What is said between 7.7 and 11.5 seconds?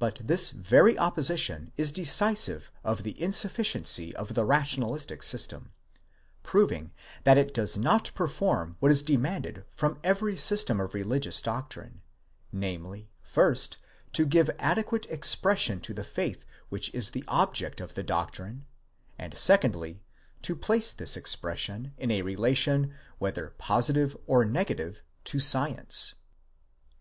not perform what is demanded from every system of religious